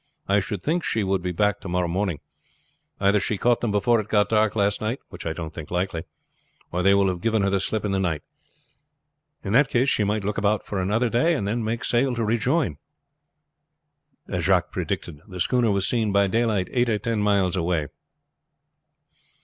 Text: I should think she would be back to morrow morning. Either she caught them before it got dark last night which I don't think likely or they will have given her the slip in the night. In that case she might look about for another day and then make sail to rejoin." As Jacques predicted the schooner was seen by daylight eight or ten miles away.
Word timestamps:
I 0.27 0.39
should 0.39 0.63
think 0.63 0.83
she 0.83 1.03
would 1.03 1.21
be 1.21 1.31
back 1.31 1.59
to 1.59 1.69
morrow 1.69 1.87
morning. 1.87 2.21
Either 2.99 3.19
she 3.19 3.37
caught 3.37 3.61
them 3.61 3.71
before 3.71 3.99
it 3.99 4.07
got 4.07 4.29
dark 4.29 4.55
last 4.55 4.81
night 4.81 4.99
which 5.09 5.27
I 5.27 5.33
don't 5.33 5.53
think 5.53 5.69
likely 5.69 6.05
or 6.71 6.81
they 6.81 6.95
will 6.95 7.07
have 7.07 7.21
given 7.21 7.43
her 7.43 7.51
the 7.51 7.59
slip 7.59 7.85
in 7.85 7.91
the 7.91 7.99
night. 7.99 8.23
In 9.43 9.53
that 9.53 9.69
case 9.69 9.89
she 9.89 10.03
might 10.03 10.23
look 10.25 10.39
about 10.39 10.65
for 10.65 10.81
another 10.81 11.07
day 11.07 11.35
and 11.35 11.47
then 11.47 11.63
make 11.63 11.85
sail 11.85 12.15
to 12.15 12.25
rejoin." 12.25 12.77
As 14.27 14.45
Jacques 14.45 14.71
predicted 14.71 15.21
the 15.27 15.39
schooner 15.39 15.69
was 15.69 15.87
seen 15.87 16.11
by 16.11 16.25
daylight 16.25 16.67
eight 16.71 16.89
or 16.89 16.97
ten 16.97 17.21
miles 17.21 17.55
away. 17.55 17.85